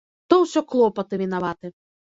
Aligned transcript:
То 0.33 0.39
ўсе 0.45 0.63
клопаты 0.71 1.23
вінаваты. 1.27 1.67